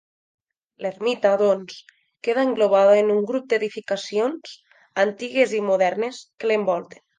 [0.85, 1.75] L'ermita, doncs,
[2.29, 4.57] queda englobada en un grup d'edificacions,
[5.07, 7.09] antigues i modernes, que l'envolten.